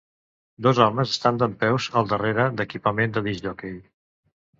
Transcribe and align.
Dos 0.67 0.77
homes 0.85 1.11
estan 1.15 1.37
dempeus 1.43 1.87
al 2.01 2.09
darrere 2.13 2.47
d'equipament 2.61 3.15
de 3.19 3.23
discjòquei. 3.29 3.77